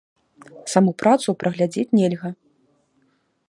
Саму 0.73 0.91
працу 1.03 1.29
праглядзець 1.43 1.95
нельга. 1.99 2.29